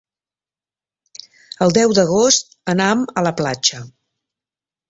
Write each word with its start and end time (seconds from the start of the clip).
El 1.65 1.75
deu 1.79 1.93
d'agost 1.99 2.57
anam 2.75 3.07
a 3.15 3.25
la 3.29 3.37
platja. 3.43 3.83